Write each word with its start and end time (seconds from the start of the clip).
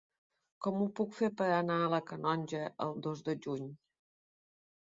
Com 0.67 0.79
ho 0.85 0.87
puc 0.99 1.11
fer 1.17 1.29
per 1.41 1.49
anar 1.57 1.77
a 1.83 1.91
la 1.95 2.01
Canonja 2.13 2.65
el 2.87 2.99
dos 3.09 3.23
de 3.29 3.37
juny? 3.47 3.69